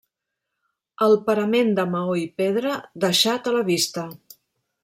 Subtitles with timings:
[1.07, 4.09] El parament de maó i pedra deixat a la vista.